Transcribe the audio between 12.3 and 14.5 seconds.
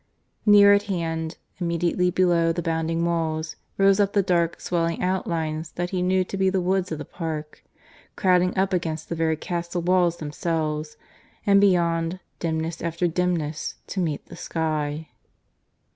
dimness after dimness, to meet the